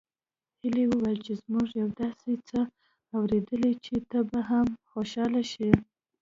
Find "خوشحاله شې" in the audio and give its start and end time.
4.89-5.69